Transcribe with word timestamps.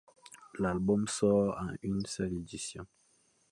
L'album 0.57 1.07
sort 1.07 1.55
en 1.61 1.69
une 1.83 2.03
seule 2.07 2.33
édition. 2.33 2.87